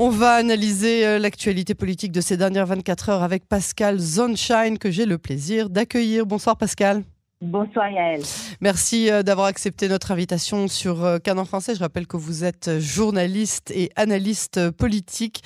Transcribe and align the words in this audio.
On 0.00 0.08
va 0.08 0.34
analyser 0.34 1.06
euh, 1.06 1.20
l'actualité 1.20 1.76
politique 1.76 2.10
de 2.10 2.20
ces 2.20 2.36
dernières 2.36 2.66
24 2.66 3.10
heures 3.10 3.22
avec 3.22 3.46
Pascal 3.46 4.00
Zonshine 4.00 4.76
que 4.76 4.90
j'ai 4.90 5.06
le 5.06 5.18
plaisir 5.18 5.70
d'accueillir. 5.70 6.26
Bonsoir 6.26 6.56
Pascal. 6.56 7.04
Bonsoir 7.44 7.90
Yael. 7.90 8.22
Merci 8.62 9.10
euh, 9.10 9.22
d'avoir 9.22 9.48
accepté 9.48 9.86
notre 9.88 10.12
invitation 10.12 10.66
sur 10.66 11.04
euh, 11.04 11.18
Canon 11.18 11.44
Français. 11.44 11.74
Je 11.74 11.80
rappelle 11.80 12.06
que 12.06 12.16
vous 12.16 12.42
êtes 12.42 12.78
journaliste 12.78 13.70
et 13.70 13.90
analyste 13.96 14.70
politique. 14.70 15.42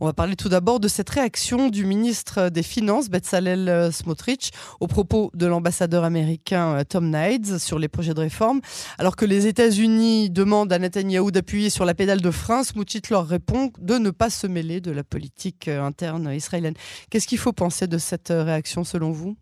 On 0.00 0.06
va 0.06 0.14
parler 0.14 0.34
tout 0.34 0.48
d'abord 0.48 0.80
de 0.80 0.88
cette 0.88 1.10
réaction 1.10 1.68
du 1.68 1.84
ministre 1.84 2.48
des 2.48 2.62
Finances, 2.62 3.10
Bezalel 3.10 3.68
euh, 3.68 3.90
Smotrich, 3.90 4.50
au 4.80 4.86
propos 4.86 5.30
de 5.34 5.44
l'ambassadeur 5.44 6.04
américain 6.04 6.82
Tom 6.88 7.14
Nides 7.14 7.58
sur 7.58 7.78
les 7.78 7.88
projets 7.88 8.14
de 8.14 8.20
réforme. 8.20 8.62
Alors 8.96 9.14
que 9.14 9.26
les 9.26 9.46
États-Unis 9.46 10.30
demandent 10.30 10.72
à 10.72 10.78
Netanyahou 10.78 11.30
d'appuyer 11.32 11.68
sur 11.68 11.84
la 11.84 11.92
pédale 11.92 12.22
de 12.22 12.30
frein, 12.30 12.64
Smotrich 12.64 13.10
leur 13.10 13.26
répond 13.26 13.70
de 13.78 13.98
ne 13.98 14.08
pas 14.08 14.30
se 14.30 14.46
mêler 14.46 14.80
de 14.80 14.90
la 14.90 15.04
politique 15.04 15.68
interne 15.68 16.32
israélienne. 16.32 16.74
Qu'est-ce 17.10 17.26
qu'il 17.26 17.38
faut 17.38 17.52
penser 17.52 17.86
de 17.86 17.98
cette 17.98 18.28
réaction 18.30 18.84
selon 18.84 19.10
vous? 19.10 19.36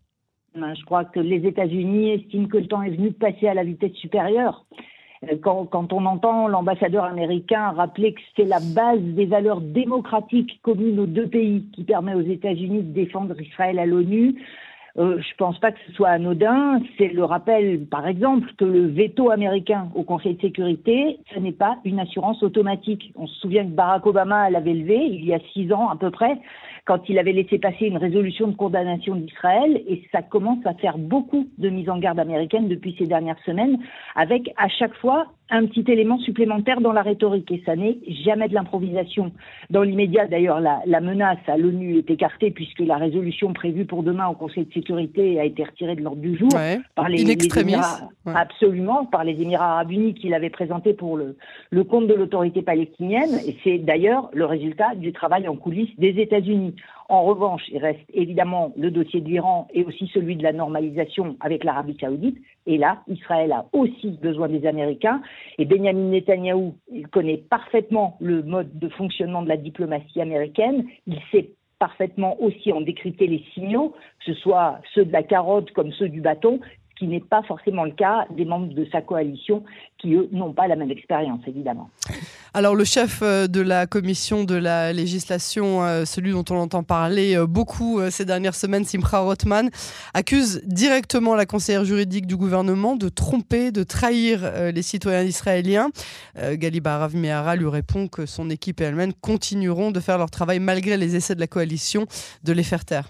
Je 0.55 0.85
crois 0.85 1.05
que 1.05 1.19
les 1.19 1.45
États-Unis 1.47 2.11
estiment 2.11 2.47
que 2.47 2.57
le 2.57 2.67
temps 2.67 2.81
est 2.81 2.91
venu 2.91 3.09
de 3.09 3.15
passer 3.15 3.47
à 3.47 3.53
la 3.53 3.63
vitesse 3.63 3.93
supérieure. 3.93 4.65
Euh, 5.23 5.35
quand, 5.41 5.65
quand 5.65 5.93
on 5.93 6.05
entend 6.05 6.47
l'ambassadeur 6.47 7.05
américain 7.05 7.71
rappeler 7.71 8.13
que 8.13 8.21
c'est 8.35 8.45
la 8.45 8.59
base 8.59 9.01
des 9.01 9.25
valeurs 9.25 9.61
démocratiques 9.61 10.59
communes 10.61 10.99
aux 10.99 11.05
deux 11.05 11.27
pays 11.27 11.65
qui 11.73 11.83
permet 11.83 12.13
aux 12.13 12.21
États-Unis 12.21 12.83
de 12.83 12.93
défendre 12.93 13.39
Israël 13.39 13.79
à 13.79 13.85
l'ONU, 13.85 14.35
euh, 14.97 15.19
je 15.19 15.35
pense 15.37 15.59
pas 15.59 15.71
que 15.71 15.79
ce 15.87 15.93
soit 15.93 16.09
anodin. 16.09 16.81
C'est 16.97 17.07
le 17.07 17.23
rappel, 17.23 17.85
par 17.85 18.07
exemple, 18.07 18.47
que 18.57 18.65
le 18.65 18.87
veto 18.87 19.31
américain 19.31 19.89
au 19.95 20.03
Conseil 20.03 20.35
de 20.35 20.41
sécurité, 20.41 21.19
ce 21.33 21.39
n'est 21.39 21.51
pas 21.51 21.77
une 21.85 21.99
assurance 21.99 22.43
automatique. 22.43 23.11
On 23.15 23.27
se 23.27 23.39
souvient 23.39 23.63
que 23.63 23.71
Barack 23.71 24.05
Obama 24.05 24.49
l'avait 24.49 24.73
levé 24.73 24.97
il 24.97 25.25
y 25.25 25.33
a 25.33 25.39
six 25.53 25.71
ans 25.71 25.89
à 25.89 25.95
peu 25.95 26.11
près, 26.11 26.39
quand 26.85 27.07
il 27.09 27.19
avait 27.19 27.31
laissé 27.31 27.59
passer 27.59 27.85
une 27.85 27.97
résolution 27.97 28.47
de 28.47 28.55
condamnation 28.55 29.15
d'Israël, 29.15 29.81
et 29.87 30.03
ça 30.11 30.21
commence 30.21 30.65
à 30.65 30.73
faire 30.73 30.97
beaucoup 30.97 31.47
de 31.57 31.69
mises 31.69 31.89
en 31.89 31.99
garde 31.99 32.19
américaines 32.19 32.67
depuis 32.67 32.95
ces 32.97 33.05
dernières 33.05 33.39
semaines, 33.45 33.77
avec 34.15 34.51
à 34.57 34.67
chaque 34.67 34.95
fois 34.95 35.27
un 35.51 35.65
petit 35.65 35.83
élément 35.91 36.17
supplémentaire 36.19 36.81
dans 36.81 36.93
la 36.93 37.01
rhétorique 37.01 37.51
et 37.51 37.61
ça 37.65 37.75
n'est 37.75 37.97
jamais 38.23 38.47
de 38.47 38.53
l'improvisation. 38.53 39.31
Dans 39.69 39.83
l'immédiat, 39.83 40.27
d'ailleurs, 40.27 40.61
la, 40.61 40.79
la, 40.85 41.01
menace 41.01 41.39
à 41.47 41.57
l'ONU 41.57 41.97
est 41.97 42.09
écartée 42.09 42.51
puisque 42.51 42.79
la 42.79 42.95
résolution 42.95 43.51
prévue 43.51 43.85
pour 43.85 44.03
demain 44.03 44.27
au 44.27 44.33
Conseil 44.33 44.65
de 44.65 44.73
sécurité 44.73 45.39
a 45.39 45.43
été 45.43 45.63
retirée 45.63 45.95
de 45.95 46.01
l'ordre 46.01 46.21
du 46.21 46.37
jour 46.37 46.49
par 46.95 47.09
les, 47.09 47.21
Émirats, 47.21 48.09
absolument, 48.25 49.05
par 49.05 49.23
les 49.25 49.39
Émirats 49.41 49.73
arabes 49.73 49.91
unis 49.91 50.13
qui 50.13 50.29
l'avaient 50.29 50.49
présenté 50.49 50.93
pour 50.93 51.17
le, 51.17 51.35
le 51.69 51.83
compte 51.83 52.07
de 52.07 52.13
l'autorité 52.13 52.61
palestinienne 52.61 53.31
et 53.45 53.57
c'est 53.63 53.77
d'ailleurs 53.77 54.29
le 54.33 54.45
résultat 54.45 54.95
du 54.95 55.11
travail 55.11 55.47
en 55.47 55.55
coulisses 55.55 55.95
des 55.97 56.19
États-Unis. 56.19 56.75
En 57.11 57.23
revanche, 57.23 57.63
il 57.69 57.77
reste 57.77 57.99
évidemment 58.13 58.71
le 58.77 58.89
dossier 58.89 59.19
de 59.19 59.27
l'Iran 59.27 59.67
et 59.73 59.83
aussi 59.83 60.09
celui 60.13 60.37
de 60.37 60.43
la 60.43 60.53
normalisation 60.53 61.35
avec 61.41 61.65
l'Arabie 61.65 61.97
saoudite. 61.99 62.37
Et 62.67 62.77
là, 62.77 63.01
Israël 63.09 63.51
a 63.51 63.65
aussi 63.73 64.11
besoin 64.21 64.47
des 64.47 64.65
Américains. 64.65 65.21
Et 65.57 65.65
Benjamin 65.65 66.09
Netanyahou, 66.09 66.75
connaît 67.11 67.37
parfaitement 67.37 68.17
le 68.19 68.43
mode 68.43 68.77
de 68.77 68.89
fonctionnement 68.89 69.41
de 69.41 69.49
la 69.49 69.57
diplomatie 69.57 70.21
américaine. 70.21 70.85
Il 71.07 71.19
sait 71.31 71.51
parfaitement 71.79 72.39
aussi 72.39 72.71
en 72.71 72.81
décrypter 72.81 73.25
les 73.25 73.43
signaux, 73.53 73.95
que 74.19 74.33
ce 74.33 74.39
soit 74.41 74.79
ceux 74.93 75.03
de 75.03 75.11
la 75.11 75.23
carotte 75.23 75.71
comme 75.71 75.91
ceux 75.93 76.09
du 76.09 76.21
bâton, 76.21 76.59
qui 77.01 77.07
n'est 77.07 77.19
pas 77.19 77.41
forcément 77.41 77.83
le 77.83 77.93
cas 77.93 78.27
des 78.29 78.45
membres 78.45 78.75
de 78.75 78.87
sa 78.91 79.01
coalition 79.01 79.63
qui, 79.97 80.13
eux, 80.13 80.29
n'ont 80.31 80.53
pas 80.53 80.67
la 80.67 80.75
même 80.75 80.91
expérience, 80.91 81.39
évidemment. 81.47 81.89
Alors 82.53 82.75
le 82.75 82.83
chef 82.83 83.21
euh, 83.23 83.47
de 83.47 83.59
la 83.59 83.87
commission 83.87 84.43
de 84.43 84.53
la 84.53 84.93
législation, 84.93 85.83
euh, 85.83 86.05
celui 86.05 86.31
dont 86.31 86.45
on 86.51 86.57
entend 86.57 86.83
parler 86.83 87.35
euh, 87.35 87.47
beaucoup 87.47 87.99
ces 88.11 88.23
dernières 88.23 88.53
semaines, 88.53 88.85
Simcha 88.85 89.17
Rothman, 89.17 89.71
accuse 90.13 90.61
directement 90.65 91.33
la 91.33 91.47
conseillère 91.47 91.85
juridique 91.85 92.27
du 92.27 92.37
gouvernement 92.37 92.95
de 92.95 93.09
tromper, 93.09 93.71
de 93.71 93.81
trahir 93.81 94.41
les 94.71 94.81
citoyens 94.83 95.23
israéliens. 95.23 95.89
Galiba 96.53 96.99
Rav 96.99 97.15
lui 97.15 97.67
répond 97.67 98.07
que 98.07 98.27
son 98.27 98.51
équipe 98.51 98.79
et 98.81 98.83
elle-même 98.83 99.13
continueront 99.13 99.89
de 99.89 99.99
faire 99.99 100.19
leur 100.19 100.29
travail 100.29 100.59
malgré 100.59 100.97
les 100.97 101.15
essais 101.15 101.33
de 101.33 101.39
la 101.39 101.47
coalition 101.47 102.05
de 102.43 102.53
les 102.53 102.63
faire 102.63 102.85
taire. 102.85 103.09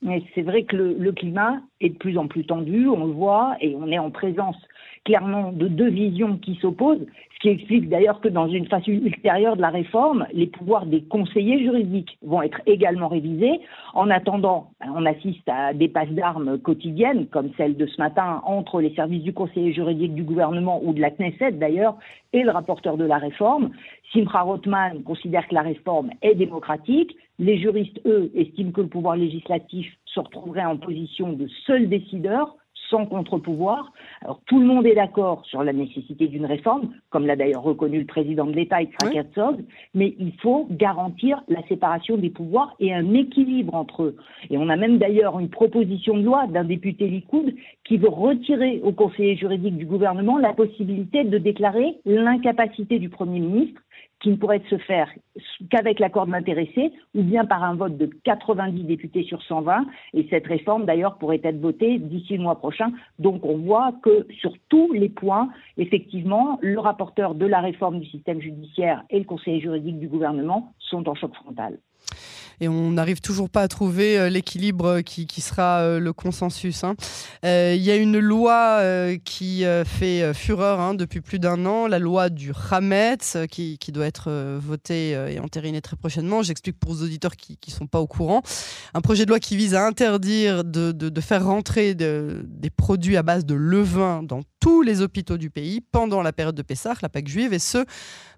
Mais 0.00 0.22
c'est 0.34 0.42
vrai 0.42 0.62
que 0.62 0.76
le, 0.76 1.12
climat 1.12 1.60
est 1.80 1.90
de 1.90 1.96
plus 1.96 2.18
en 2.18 2.28
plus 2.28 2.44
tendu, 2.44 2.86
on 2.88 3.06
le 3.06 3.12
voit, 3.12 3.56
et 3.60 3.74
on 3.74 3.88
est 3.88 3.98
en 3.98 4.10
présence 4.10 4.56
clairement 5.04 5.52
de 5.52 5.66
deux 5.66 5.88
visions 5.88 6.36
qui 6.36 6.54
s'opposent, 6.56 7.06
ce 7.38 7.42
qui 7.42 7.48
explique 7.50 7.88
d'ailleurs 7.88 8.20
que 8.20 8.28
dans 8.28 8.48
une 8.48 8.66
phase 8.66 8.86
ultérieure 8.88 9.54
de 9.54 9.60
la 9.60 9.68
réforme, 9.68 10.26
les 10.32 10.48
pouvoirs 10.48 10.86
des 10.86 11.02
conseillers 11.02 11.60
juridiques 11.60 12.18
vont 12.22 12.42
être 12.42 12.60
également 12.66 13.06
révisés. 13.06 13.60
En 13.94 14.10
attendant, 14.10 14.70
on 14.84 15.06
assiste 15.06 15.48
à 15.48 15.72
des 15.72 15.86
passes 15.86 16.10
d'armes 16.10 16.58
quotidiennes, 16.58 17.28
comme 17.28 17.50
celle 17.56 17.76
de 17.76 17.86
ce 17.86 18.00
matin 18.00 18.42
entre 18.44 18.80
les 18.80 18.92
services 18.94 19.22
du 19.22 19.32
conseiller 19.32 19.72
juridique 19.72 20.14
du 20.14 20.24
gouvernement 20.24 20.80
ou 20.82 20.92
de 20.92 21.00
la 21.00 21.12
Knesset 21.12 21.52
d'ailleurs, 21.52 21.96
et 22.32 22.42
le 22.42 22.50
rapporteur 22.50 22.96
de 22.96 23.04
la 23.04 23.18
réforme. 23.18 23.70
Simcha 24.12 24.40
Rothman 24.40 25.04
considère 25.04 25.46
que 25.46 25.54
la 25.54 25.62
réforme 25.62 26.10
est 26.22 26.34
démocratique. 26.34 27.14
Les 27.38 27.58
juristes, 27.58 28.00
eux, 28.04 28.32
estiment 28.34 28.72
que 28.72 28.80
le 28.80 28.88
pouvoir 28.88 29.14
législatif 29.14 29.86
se 30.06 30.18
retrouverait 30.18 30.64
en 30.64 30.76
position 30.76 31.34
de 31.34 31.46
seul 31.66 31.88
décideur 31.88 32.56
sans 32.90 33.06
contre-pouvoir. 33.06 33.92
Alors 34.22 34.40
tout 34.46 34.60
le 34.60 34.66
monde 34.66 34.86
est 34.86 34.94
d'accord 34.94 35.44
sur 35.46 35.62
la 35.62 35.72
nécessité 35.72 36.26
d'une 36.26 36.46
réforme, 36.46 36.90
comme 37.10 37.26
l'a 37.26 37.36
d'ailleurs 37.36 37.62
reconnu 37.62 38.00
le 38.00 38.06
président 38.06 38.46
de 38.46 38.52
l'État, 38.52 38.82
Yitzhak 38.82 39.12
oui. 39.12 39.64
mais 39.94 40.14
il 40.18 40.32
faut 40.40 40.66
garantir 40.70 41.42
la 41.48 41.62
séparation 41.68 42.16
des 42.16 42.30
pouvoirs 42.30 42.74
et 42.80 42.94
un 42.94 43.14
équilibre 43.14 43.74
entre 43.74 44.04
eux. 44.04 44.16
Et 44.50 44.58
on 44.58 44.68
a 44.68 44.76
même 44.76 44.98
d'ailleurs 44.98 45.38
une 45.38 45.50
proposition 45.50 46.16
de 46.16 46.22
loi 46.22 46.46
d'un 46.46 46.64
député 46.64 47.08
Likoud 47.08 47.54
qui 47.84 47.96
veut 47.96 48.08
retirer 48.08 48.80
au 48.82 48.92
conseiller 48.92 49.36
juridique 49.36 49.76
du 49.76 49.86
gouvernement 49.86 50.38
la 50.38 50.52
possibilité 50.52 51.24
de 51.24 51.38
déclarer 51.38 51.96
l'incapacité 52.04 52.98
du 52.98 53.08
Premier 53.08 53.40
ministre 53.40 53.80
qui 54.20 54.30
ne 54.30 54.36
pourrait 54.36 54.62
se 54.68 54.78
faire 54.78 55.08
qu'avec 55.70 56.00
l'accord 56.00 56.26
de 56.26 56.32
l'intéressé 56.32 56.92
ou 57.14 57.22
bien 57.22 57.44
par 57.44 57.62
un 57.62 57.74
vote 57.74 57.96
de 57.96 58.06
90 58.24 58.84
députés 58.84 59.22
sur 59.24 59.42
120. 59.42 59.86
Et 60.14 60.26
cette 60.30 60.46
réforme, 60.46 60.84
d'ailleurs, 60.86 61.18
pourrait 61.18 61.40
être 61.44 61.60
votée 61.60 61.98
d'ici 61.98 62.36
le 62.36 62.42
mois 62.42 62.58
prochain. 62.58 62.90
Donc 63.18 63.44
on 63.44 63.58
voit 63.58 63.92
que 64.02 64.26
sur 64.40 64.52
tous 64.68 64.92
les 64.92 65.08
points, 65.08 65.50
effectivement, 65.76 66.58
le 66.62 66.78
rapporteur 66.78 67.34
de 67.34 67.46
la 67.46 67.60
réforme 67.60 68.00
du 68.00 68.06
système 68.06 68.40
judiciaire 68.40 69.04
et 69.10 69.18
le 69.18 69.24
conseiller 69.24 69.60
juridique 69.60 69.98
du 69.98 70.08
gouvernement 70.08 70.72
sont 70.78 71.08
en 71.08 71.14
choc 71.14 71.34
frontal 71.34 71.78
et 72.60 72.68
on 72.68 72.90
n'arrive 72.92 73.20
toujours 73.20 73.50
pas 73.50 73.62
à 73.62 73.68
trouver 73.68 74.18
euh, 74.18 74.28
l'équilibre 74.28 75.00
qui, 75.00 75.26
qui, 75.26 75.40
sera 75.40 75.80
euh, 75.80 76.00
le 76.00 76.12
consensus. 76.12 76.84
Hein. 76.84 76.94
Euh, 77.44 77.74
il 77.76 77.82
y 77.82 77.90
a 77.90 77.96
une 77.96 78.18
loi 78.18 78.82
qui 79.24 79.64
fait 79.84 80.32
fureur 80.34 80.80
hein, 80.80 80.94
depuis 80.94 81.20
plus 81.20 81.38
d'un 81.38 81.64
an, 81.66 81.86
la 81.86 81.98
loi 81.98 82.30
du 82.30 82.52
Hametz, 82.70 83.36
qui, 83.50 83.78
qui 83.78 83.92
doit 83.92 84.06
être 84.06 84.30
votée 84.58 85.10
et 85.10 85.38
entérinée 85.38 85.80
très 85.80 85.96
prochainement. 85.96 86.42
J'explique 86.42 86.78
pour 86.78 86.90
aux 86.90 87.02
auditeurs 87.02 87.36
qui 87.36 87.58
ne 87.66 87.72
sont 87.72 87.86
pas 87.86 88.00
au 88.00 88.06
courant. 88.06 88.42
Un 88.94 89.00
projet 89.00 89.24
de 89.24 89.30
loi 89.30 89.40
qui 89.40 89.56
vise 89.56 89.74
à 89.74 89.86
interdire 89.86 90.64
de, 90.64 90.92
de, 90.92 91.20
faire 91.20 91.44
rentrer 91.44 91.94
de, 91.94 92.42
des 92.46 92.70
produits 92.70 93.16
à 93.16 93.22
base 93.22 93.44
de 93.44 93.54
levain 93.54 94.22
dans 94.22 94.40
tous 94.60 94.82
les 94.82 95.00
hôpitaux 95.00 95.36
du 95.36 95.50
pays 95.50 95.80
pendant 95.80 96.22
la 96.22 96.32
période 96.32 96.54
de 96.54 96.62
Pessah, 96.62 96.94
la 97.02 97.08
Pâque 97.08 97.28
juive, 97.28 97.52
et 97.52 97.58
ce, 97.58 97.84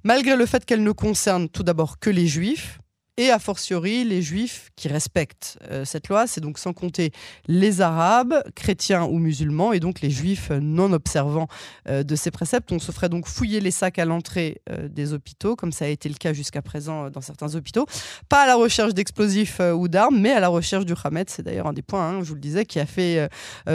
malgré 0.05 0.37
le 0.37 0.47
fait 0.47 0.65
qu'elle 0.65 0.83
ne 0.83 0.93
concerne 0.93 1.49
tout 1.49 1.63
d'abord 1.63 1.99
que 1.99 2.11
les 2.11 2.27
juifs, 2.27 2.80
et 3.17 3.31
a 3.31 3.39
fortiori 3.39 4.05
les 4.05 4.23
juifs 4.23 4.71
qui 4.77 4.89
respectent 4.89 5.59
euh, 5.71 5.85
cette 5.85 6.09
loi. 6.09 6.27
C'est 6.27 6.41
donc 6.41 6.59
sans 6.59 6.73
compter 6.73 7.13
les 7.47 7.81
arabes, 7.81 8.43
chrétiens 8.55 9.05
ou 9.05 9.19
musulmans, 9.19 9.73
et 9.73 9.81
donc 9.81 10.01
les 10.01 10.11
juifs 10.11 10.51
non 10.51 10.93
observants 10.93 11.49
euh, 11.89 12.03
de 12.03 12.17
ces 12.17 12.31
préceptes. 12.31 12.73
On 12.73 12.79
se 12.79 12.93
ferait 12.93 13.09
donc 13.09 13.27
fouiller 13.27 13.61
les 13.61 13.71
sacs 13.71 13.99
à 13.99 14.05
l'entrée 14.05 14.63
euh, 14.71 14.89
des 14.89 15.13
hôpitaux, 15.13 15.57
comme 15.57 15.73
ça 15.73 15.85
a 15.85 15.89
été 15.89 16.09
le 16.09 16.15
cas 16.15 16.33
jusqu'à 16.33 16.63
présent 16.63 17.11
dans 17.11 17.21
certains 17.21 17.55
hôpitaux. 17.55 17.87
Pas 18.29 18.43
à 18.43 18.47
la 18.47 18.55
recherche 18.55 18.95
d'explosifs 18.95 19.61
ou 19.61 19.89
d'armes, 19.89 20.19
mais 20.19 20.33
à 20.33 20.41
la 20.41 20.49
recherche 20.49 20.85
du 20.85 20.95
Hamed. 21.03 21.29
C'est 21.31 21.43
d'ailleurs 21.43 21.67
un 21.67 21.73
des 21.73 21.83
points, 21.83 22.09
hein, 22.09 22.19
je 22.23 22.29
vous 22.29 22.35
le 22.35 22.41
disais, 22.41 22.65
qui 22.65 22.81
a 22.81 22.87
fait 22.87 23.29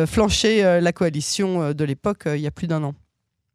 flancher 0.06 0.80
la 0.82 0.92
coalition 0.92 1.74
de 1.74 1.84
l'époque 1.84 2.24
il 2.26 2.42
y 2.42 2.48
a 2.48 2.52
plus 2.52 2.68
d'un 2.68 2.84
an 2.84 2.96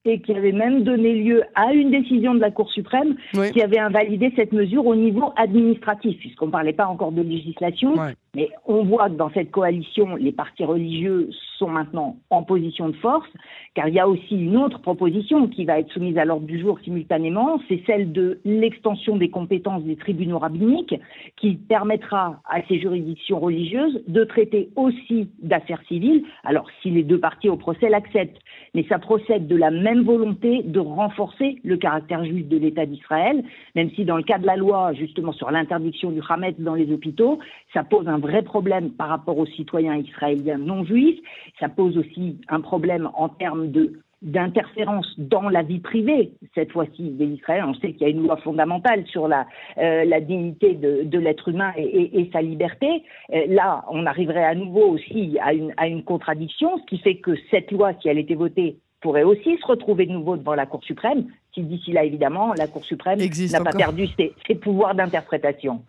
et 0.05 0.21
qui 0.21 0.33
avait 0.33 0.53
même 0.53 0.83
donné 0.83 1.15
lieu 1.15 1.43
à 1.55 1.73
une 1.73 1.91
décision 1.91 2.35
de 2.35 2.41
la 2.41 2.51
Cour 2.51 2.71
suprême 2.73 3.17
qui 3.53 3.63
avait 3.63 3.79
invalidé 3.79 4.33
cette 4.35 4.53
mesure 4.53 4.87
au 4.87 4.97
niveau 4.97 5.33
administratif, 5.37 6.19
puisqu'on 6.19 6.47
ne 6.47 6.53
parlait 6.53 6.73
pas 6.73 6.87
encore 6.87 7.13
de 7.13 7.23
législation. 7.23 7.95
Mais 8.37 8.49
on 8.65 8.85
voit 8.85 9.11
que 9.11 9.17
dans 9.17 9.31
cette 9.31 9.51
coalition, 9.51 10.15
les 10.15 10.31
partis 10.31 10.65
religieux 10.65 11.31
sont 11.59 11.69
maintenant 11.69 12.17
en 12.31 12.45
position 12.45 12.89
de 12.89 12.97
force, 12.97 13.29
car 13.75 13.89
il 13.89 13.95
y 13.95 13.99
a 13.99 14.09
aussi 14.09 14.37
une 14.37 14.57
autre 14.57 14.81
proposition 14.81 15.49
qui 15.49 15.65
va 15.65 15.81
être 15.81 15.91
soumise 15.93 16.17
à 16.17 16.25
l'ordre 16.25 16.47
du 16.47 16.61
jour 16.61 16.79
simultanément, 16.81 17.61
c'est 17.69 17.83
celle 17.87 18.13
de 18.13 18.41
l'extension 18.45 19.17
des 19.17 19.31
compétences 19.31 19.83
des 19.83 19.97
tribunaux 19.97 20.39
rabbiniques, 20.39 20.95
qui 21.37 21.57
permettra 21.57 22.41
à 22.49 22.63
ces 22.69 22.79
juridictions 22.79 23.41
religieuses 23.41 24.01
de 24.07 24.23
traiter 24.23 24.71
aussi 24.77 25.29
d'affaires 25.43 25.83
civiles, 25.89 26.25
alors 26.45 26.67
si 26.83 26.91
les 26.91 27.03
deux 27.03 27.19
parties 27.19 27.49
au 27.49 27.57
procès 27.57 27.89
l'acceptent. 27.89 28.41
Mais 28.75 28.85
ça 28.89 29.01
procède 29.01 29.49
de 29.49 29.57
la 29.57 29.73
même 29.73 30.03
volonté 30.03 30.63
de 30.63 30.79
renforcer 30.79 31.59
le 31.65 31.77
caractère 31.77 32.25
juif 32.25 32.49
de 32.49 32.57
l'État 32.57 32.87
d'Israël, 32.87 33.43
même 33.75 33.91
si 33.91 34.05
dans 34.05 34.17
le 34.17 34.23
cas 34.23 34.39
de 34.39 34.47
la 34.47 34.57
loi, 34.57 34.93
justement, 34.95 35.33
sur 35.33 35.51
l'interdiction 35.51 36.13
du 36.13 36.21
Hametz 36.29 36.55
dans 36.61 36.75
les 36.75 36.93
hôpitaux, 36.93 37.41
ça 37.75 37.83
pose 37.83 38.07
un 38.07 38.20
vrai 38.21 38.43
problème 38.43 38.91
par 38.91 39.09
rapport 39.09 39.39
aux 39.39 39.47
citoyens 39.47 39.97
israéliens 39.97 40.59
non 40.59 40.85
juifs. 40.85 41.19
Ça 41.59 41.69
pose 41.69 41.99
aussi 41.99 42.39
un 42.49 42.61
problème 42.61 43.11
en 43.15 43.29
termes 43.29 43.71
de 43.71 44.01
d'interférence 44.23 45.15
dans 45.17 45.49
la 45.49 45.63
vie 45.63 45.79
privée, 45.79 46.33
cette 46.55 46.73
fois-ci 46.73 47.11
des 47.13 47.25
Israéliens. 47.25 47.69
On 47.69 47.75
sait 47.75 47.93
qu'il 47.93 48.03
y 48.03 48.05
a 48.05 48.09
une 48.09 48.23
loi 48.23 48.37
fondamentale 48.37 49.07
sur 49.07 49.29
la, 49.29 49.47
euh, 49.79 50.05
la 50.05 50.21
dignité 50.21 50.75
de, 50.75 51.05
de 51.05 51.19
l'être 51.19 51.49
humain 51.49 51.73
et, 51.77 52.21
et, 52.21 52.31
sa 52.31 52.43
liberté. 52.43 53.03
Euh, 53.33 53.47
là, 53.49 53.83
on 53.91 54.05
arriverait 54.05 54.45
à 54.45 54.55
nouveau 54.55 54.89
aussi 54.89 55.39
à 55.41 55.55
une, 55.55 55.73
à 55.79 55.87
une 55.87 56.03
contradiction, 56.03 56.79
ce 56.79 56.85
qui 56.85 56.99
fait 56.99 57.17
que 57.17 57.35
cette 57.51 57.71
loi, 57.71 57.93
si 58.03 58.09
elle 58.09 58.19
était 58.19 58.35
votée, 58.35 58.77
pourrait 59.01 59.23
aussi 59.23 59.57
se 59.57 59.67
retrouver 59.67 60.07
de 60.07 60.13
nouveau 60.13 60.37
devant 60.37 60.55
la 60.55 60.67
Cour 60.67 60.85
suprême, 60.85 61.25
si 61.55 61.63
d'ici 61.63 61.93
là, 61.93 62.05
évidemment, 62.05 62.53
la 62.55 62.67
Cour 62.67 62.85
suprême 62.85 63.19
n'a 63.19 63.65
pas 63.65 63.73
perdu 63.73 64.07
ses, 64.17 64.35
ses 64.47 64.55
pouvoirs 64.55 64.95
d'interprétation. 64.95 65.83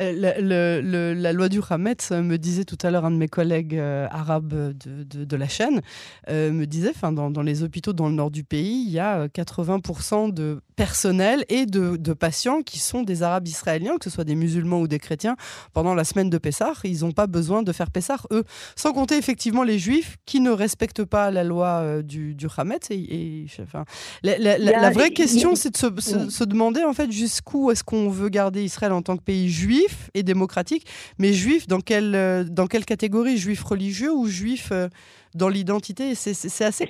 Euh, 0.00 1.14
la 1.14 1.32
loi 1.32 1.48
du 1.48 1.60
Hametz, 1.68 2.10
me 2.10 2.36
disait 2.36 2.64
tout 2.64 2.78
à 2.82 2.90
l'heure 2.90 3.04
un 3.04 3.10
de 3.10 3.16
mes 3.16 3.28
collègues 3.28 3.76
euh, 3.76 4.06
arabes 4.10 4.48
de, 4.48 5.04
de, 5.04 5.24
de, 5.24 5.36
la 5.36 5.48
chaîne, 5.48 5.80
euh, 6.28 6.52
me 6.52 6.66
disait, 6.66 6.92
dans, 7.02 7.30
dans 7.30 7.42
les 7.42 7.62
hôpitaux 7.62 7.92
dans 7.92 8.08
le 8.08 8.14
nord 8.14 8.30
du 8.30 8.44
pays, 8.44 8.84
il 8.86 8.92
y 8.92 8.98
a 8.98 9.26
80% 9.28 10.32
de 10.32 10.60
personnel 10.76 11.44
et 11.48 11.66
de, 11.66 11.96
de, 11.96 12.12
patients 12.12 12.62
qui 12.62 12.78
sont 12.78 13.02
des 13.02 13.22
arabes 13.22 13.46
israéliens, 13.48 13.96
que 13.98 14.04
ce 14.04 14.10
soit 14.10 14.24
des 14.24 14.34
musulmans 14.34 14.80
ou 14.80 14.88
des 14.88 14.98
chrétiens, 14.98 15.36
pendant 15.72 15.94
la 15.94 16.04
semaine 16.04 16.30
de 16.30 16.38
Pessah. 16.38 16.72
Ils 16.84 17.00
n'ont 17.00 17.12
pas 17.12 17.26
besoin 17.26 17.62
de 17.62 17.72
faire 17.72 17.90
Pessah, 17.90 18.18
eux. 18.30 18.44
Sans 18.76 18.92
compter 18.92 19.16
effectivement 19.16 19.62
les 19.62 19.78
juifs 19.78 20.16
qui 20.26 20.40
ne 20.40 20.50
respectent 20.50 21.04
pas 21.04 21.30
la 21.30 21.44
loi 21.44 22.02
du, 22.02 22.34
du 22.34 22.46
Hametz. 22.56 22.90
Et, 22.90 22.94
et 22.94 23.46
enfin, 23.62 23.84
la, 24.22 24.38
la, 24.38 24.58
la, 24.58 24.80
la 24.80 24.90
vraie 24.90 25.10
question, 25.10 25.54
c'est 25.54 25.70
de 25.70 25.76
se, 25.76 25.88
se, 25.98 26.30
se, 26.30 26.44
demander 26.44 26.82
en 26.84 26.92
fait 26.92 27.10
jusqu'où 27.10 27.70
est-ce 27.70 27.84
qu'on 27.84 28.08
veut 28.08 28.28
garder 28.28 28.64
Israël 28.64 28.92
en 28.92 29.02
tant 29.02 29.16
que 29.16 29.22
pays 29.22 29.50
juif 29.50 29.79
et 30.14 30.22
démocratique, 30.22 30.86
mais 31.18 31.32
juif 31.32 31.66
dans 31.66 31.80
quelle, 31.80 32.14
euh, 32.14 32.44
dans 32.44 32.66
quelle 32.66 32.84
catégorie? 32.84 33.36
Juif 33.36 33.62
religieux 33.62 34.12
ou 34.12 34.26
juif 34.28 34.70
euh, 34.72 34.88
dans 35.34 35.48
l'identité? 35.48 36.14
C'est 36.14 36.64
assez 36.64 36.88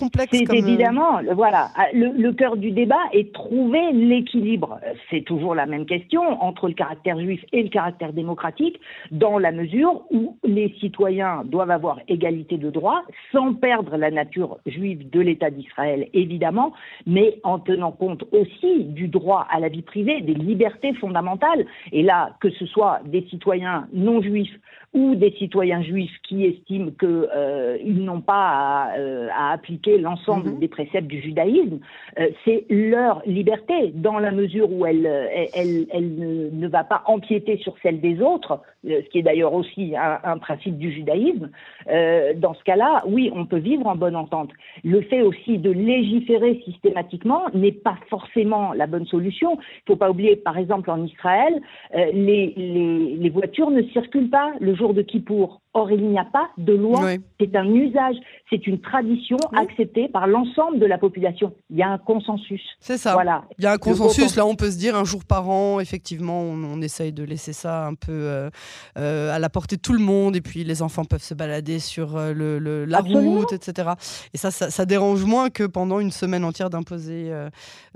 complexe. 0.00 0.30
C'est 0.32 0.50
euh, 0.50 0.54
évidemment, 0.54 1.20
voilà, 1.34 1.68
ah, 1.76 1.86
le, 1.92 2.08
le, 2.16 2.32
cœur 2.32 2.56
du 2.56 2.70
débat 2.70 3.04
est 3.12 3.32
trouver 3.32 3.92
l'équilibre. 3.92 4.80
C'est 5.10 5.24
toujours 5.24 5.54
la 5.54 5.66
même 5.66 5.86
question 5.86 6.22
entre 6.42 6.68
le 6.68 6.74
caractère 6.74 7.20
juif 7.20 7.44
et 7.52 7.62
le 7.62 7.68
caractère 7.68 8.12
démocratique, 8.12 8.80
dans 9.10 9.38
la 9.38 9.52
mesure 9.52 10.02
où 10.10 10.36
les 10.44 10.74
citoyens 10.80 11.42
doivent 11.44 11.70
avoir 11.70 12.00
égalité 12.08 12.56
de 12.56 12.70
droits, 12.70 13.02
sans 13.32 13.54
perdre 13.54 13.96
la 13.96 14.10
nature 14.10 14.58
juive 14.66 15.08
de 15.10 15.20
l'État 15.20 15.50
d'Israël, 15.50 16.08
évidemment, 16.14 16.72
mais 17.06 17.38
en 17.44 17.58
tenant 17.58 17.92
compte 17.92 18.24
aussi 18.32 18.84
du 18.84 19.08
droit 19.08 19.46
à 19.50 19.60
la 19.60 19.68
vie 19.68 19.82
privée, 19.82 20.20
des 20.22 20.34
libertés 20.34 20.94
fondamentales. 20.94 21.66
Et 21.92 22.02
là, 22.02 22.36
que 22.40 22.50
ce 22.50 22.66
soit 22.66 23.00
des 23.04 23.26
citoyens 23.30 23.86
non 23.92 24.22
juifs 24.22 24.56
ou 24.92 25.14
des 25.14 25.32
citoyens 25.38 25.82
juifs 25.82 26.16
qui 26.28 26.44
estiment 26.44 26.90
qu'ils 26.98 27.28
euh, 27.34 27.78
n'ont 27.84 28.20
pas 28.20 28.48
à, 28.48 28.98
euh, 28.98 29.28
à 29.32 29.52
appliquer 29.52 29.89
l'ensemble 29.98 30.50
-hmm. 30.50 30.58
des 30.58 30.68
préceptes 30.68 31.06
du 31.06 31.20
judaïsme, 31.20 31.78
euh, 32.18 32.28
c'est 32.44 32.64
leur 32.70 33.22
liberté, 33.26 33.92
dans 33.94 34.18
la 34.18 34.30
mesure 34.30 34.72
où 34.72 34.86
elle, 34.86 35.06
elle, 35.06 35.48
elle, 35.54 35.86
elle 35.92 36.14
ne, 36.14 36.50
ne, 36.50 36.68
va 36.68 36.84
pas 36.84 37.02
empiéter 37.06 37.58
sur 37.58 37.74
celle 37.82 38.00
des 38.00 38.20
autres, 38.20 38.60
euh, 38.86 39.00
ce 39.04 39.08
qui 39.10 39.18
est 39.18 39.22
d'ailleurs 39.22 39.54
aussi 39.54 39.94
un, 39.96 40.18
un, 40.24 40.38
principe 40.38 40.76
du 40.78 40.90
judaïsme. 40.92 41.50
Euh, 41.88 42.34
dans 42.34 42.54
ce 42.54 42.64
cas-là, 42.64 43.02
oui, 43.06 43.30
on 43.34 43.46
peut 43.46 43.58
vivre 43.58 43.86
en 43.86 43.96
bonne 43.96 44.16
entente. 44.16 44.50
Le 44.84 45.00
fait 45.02 45.22
aussi 45.22 45.58
de 45.58 45.70
légiférer 45.70 46.60
systématiquement 46.64 47.42
n'est 47.54 47.72
pas 47.72 47.98
forcément 48.08 48.72
la 48.72 48.86
bonne 48.86 49.06
solution. 49.06 49.50
Il 49.54 49.56
ne 49.58 49.94
faut 49.94 49.96
pas 49.96 50.10
oublier, 50.10 50.36
par 50.36 50.56
exemple, 50.58 50.90
en 50.90 51.04
Israël, 51.04 51.60
les, 51.94 52.54
les, 52.56 53.16
les 53.16 53.30
voitures 53.30 53.70
ne 53.70 53.82
circulent 53.82 54.30
pas 54.30 54.52
le 54.60 54.74
jour 54.74 54.94
de 54.94 55.02
Kippour. 55.02 55.59
Or, 55.72 55.92
il 55.92 56.08
n'y 56.08 56.18
a 56.18 56.24
pas 56.24 56.50
de 56.58 56.72
loi. 56.72 57.00
Oui. 57.04 57.20
C'est 57.38 57.54
un 57.54 57.64
usage, 57.64 58.16
c'est 58.50 58.66
une 58.66 58.80
tradition 58.80 59.36
oui. 59.52 59.58
acceptée 59.60 60.08
par 60.08 60.26
l'ensemble 60.26 60.80
de 60.80 60.86
la 60.86 60.98
population. 60.98 61.54
Il 61.70 61.76
y 61.76 61.82
a 61.82 61.88
un 61.88 61.98
consensus. 61.98 62.60
C'est 62.80 62.98
ça. 62.98 63.12
Voilà. 63.12 63.44
Il 63.56 63.62
y 63.62 63.68
a 63.68 63.72
un 63.72 63.78
consensus. 63.78 64.34
Là, 64.34 64.44
on 64.46 64.56
peut 64.56 64.72
se 64.72 64.78
dire 64.78 64.96
un 64.96 65.04
jour 65.04 65.24
par 65.24 65.48
an, 65.48 65.78
effectivement, 65.78 66.40
on, 66.40 66.64
on 66.64 66.80
essaye 66.80 67.12
de 67.12 67.22
laisser 67.22 67.52
ça 67.52 67.86
un 67.86 67.94
peu 67.94 68.10
euh, 68.10 68.50
euh, 68.98 69.32
à 69.32 69.38
la 69.38 69.48
portée 69.48 69.76
de 69.76 69.80
tout 69.80 69.92
le 69.92 70.00
monde. 70.00 70.34
Et 70.34 70.40
puis, 70.40 70.64
les 70.64 70.82
enfants 70.82 71.04
peuvent 71.04 71.22
se 71.22 71.34
balader 71.34 71.78
sur 71.78 72.16
euh, 72.16 72.32
le, 72.32 72.58
le, 72.58 72.84
la 72.84 72.98
Absolument. 72.98 73.36
route, 73.36 73.52
etc. 73.52 73.90
Et 74.34 74.38
ça, 74.38 74.50
ça, 74.50 74.70
ça, 74.70 74.86
dérange 74.86 75.24
moins 75.24 75.50
que 75.50 75.62
pendant 75.62 76.00
une 76.00 76.10
semaine 76.10 76.44
entière 76.44 76.70
d'imposer 76.70 77.32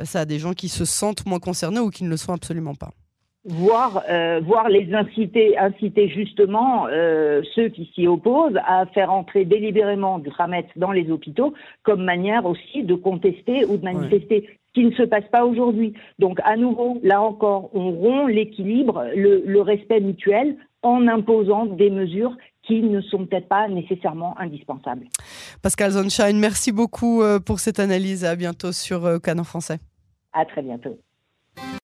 ça 0.05 0.21
à 0.21 0.25
des 0.25 0.39
gens 0.39 0.53
qui 0.53 0.69
se 0.69 0.85
sentent 0.85 1.27
moins 1.27 1.41
concernés 1.41 1.81
ou 1.81 1.91
qui 1.91 2.05
ne 2.05 2.09
le 2.09 2.17
sont 2.17 2.33
absolument 2.33 2.77
pas 2.77 2.91
voire, 3.45 4.03
euh, 4.09 4.41
voire 4.43 4.69
les 4.69 4.93
inciter, 4.95 5.59
inciter 5.59 6.09
justement 6.09 6.87
euh, 6.89 7.43
ceux 7.55 7.69
qui 7.69 7.91
s'y 7.95 8.07
opposent 8.07 8.59
à 8.67 8.87
faire 8.87 9.13
entrer 9.13 9.45
délibérément 9.45 10.19
du 10.19 10.31
Hametz 10.39 10.67
dans 10.77 10.93
les 10.93 11.11
hôpitaux 11.11 11.55
comme 11.83 12.05
manière 12.05 12.47
aussi 12.47 12.83
de 12.83 12.95
contester 12.95 13.65
ou 13.67 13.77
de 13.77 13.85
manifester. 13.85 14.41
Ouais. 14.41 14.59
Ce 14.69 14.81
qui 14.81 14.87
ne 14.87 14.93
se 14.93 15.03
passe 15.05 15.27
pas 15.31 15.45
aujourd'hui. 15.45 15.95
Donc, 16.19 16.41
à 16.43 16.57
nouveau, 16.57 16.99
là 17.05 17.23
encore, 17.23 17.71
on 17.75 17.93
rompt 17.93 18.29
l'équilibre, 18.29 19.05
le, 19.15 19.45
le 19.47 19.61
respect 19.61 20.01
mutuel 20.01 20.57
en 20.83 21.07
imposant 21.07 21.67
des 21.67 21.91
mesures 21.91 22.37
qui 22.63 22.83
ne 22.83 23.01
sont 23.01 23.27
peut-être 23.27 23.47
pas 23.47 23.69
nécessairement 23.69 24.37
indispensables. 24.39 25.07
Pascal 25.63 25.93
Zonshine, 25.93 26.41
merci 26.41 26.73
beaucoup 26.73 27.23
euh, 27.23 27.39
pour 27.39 27.61
cette 27.61 27.79
analyse. 27.79 28.25
À 28.25 28.35
bientôt 28.35 28.73
sur 28.73 29.21
Canon 29.23 29.45
Français. 29.45 29.79
À 30.33 30.45
très 30.45 30.63
bientôt. 30.63 30.99